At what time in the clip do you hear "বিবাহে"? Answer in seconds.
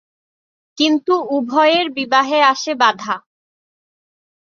1.89-2.39